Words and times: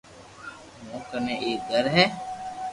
مون 0.87 1.01
ڪني 1.09 1.33
ايڪ 1.45 1.59
گھر 1.71 1.85
ھي 1.95 2.05